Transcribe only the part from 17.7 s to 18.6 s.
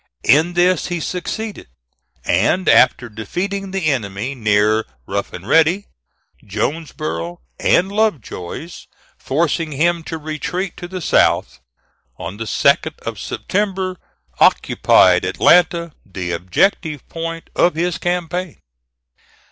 his campaign.